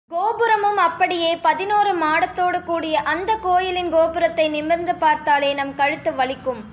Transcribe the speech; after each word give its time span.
கோபுரமும் 0.07 0.77
அப்படியே, 0.77 1.35
பதினோரு 1.35 1.97
மாடத்தோடு 1.97 2.63
கூடிய 2.63 2.99
அந்தக் 2.99 3.41
கோயிலின் 3.41 3.89
கோபுரத்தை 3.89 4.49
நிமிர்ந்து 4.49 4.95
பார்த்தாலே 4.95 5.53
நம் 5.53 5.75
கழுத்து 5.75 6.11
வலிக்கும். 6.11 6.61